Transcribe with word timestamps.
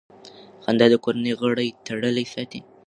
خندا 0.63 0.85
د 0.91 0.95
کورنۍ 1.03 1.33
غړي 1.41 1.67
تړلي 1.85 2.25
ساتي. 2.33 2.59